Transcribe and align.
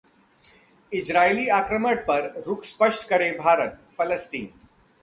Israeli 0.91 1.47
आक्रमण 1.49 1.95
पर 2.07 2.27
रुख 2.47 2.63
स्पष्ट 2.63 3.07
करे 3.09 3.31
भारत: 3.39 3.79
फलस्तीन 3.97 4.47